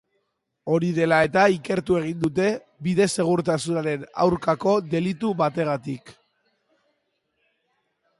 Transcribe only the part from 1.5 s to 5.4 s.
ikertu egin dute, bide-segurtasunaren aurkako delitu